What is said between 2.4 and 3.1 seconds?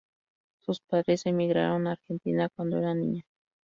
cuando era